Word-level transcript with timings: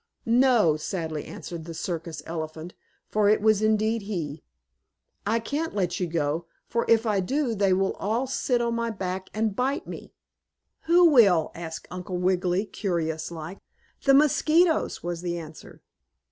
"No," 0.25 0.77
sadly 0.77 1.25
answered 1.25 1.65
the 1.65 1.75
circus 1.75 2.23
elephant, 2.25 2.73
for 3.07 3.29
it 3.29 3.39
was 3.39 3.61
indeed 3.61 4.01
he. 4.01 4.41
"I 5.27 5.37
can't 5.37 5.75
let 5.75 5.99
you 5.99 6.07
go, 6.07 6.47
for 6.65 6.85
if 6.87 7.05
I 7.05 7.19
do 7.19 7.53
they 7.53 7.71
will 7.71 7.93
all 7.97 8.25
sit 8.25 8.61
on 8.61 8.73
my 8.73 8.89
back 8.89 9.29
and 9.31 9.55
bite 9.55 9.85
me." 9.85 10.11
"Who 10.85 11.07
will?" 11.11 11.51
asked 11.53 11.87
Uncle 11.91 12.17
Wiggily, 12.17 12.65
curious 12.65 13.29
like. 13.29 13.59
"The 14.03 14.15
mosquitoes," 14.15 15.03
was 15.03 15.21
the 15.21 15.37
answer. 15.37 15.83